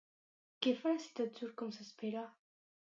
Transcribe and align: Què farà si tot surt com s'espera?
Què 0.65 0.73
farà 0.79 1.03
si 1.03 1.13
tot 1.21 1.39
surt 1.41 1.57
com 1.63 1.71
s'espera? 1.79 2.27